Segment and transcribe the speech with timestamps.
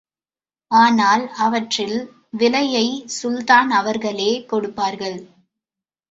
[0.71, 1.97] ஆனால், அவற்றின்
[2.31, 2.85] விலையை
[3.05, 5.19] சுல்தான் அவர்களே கொடுப்பார்கள்.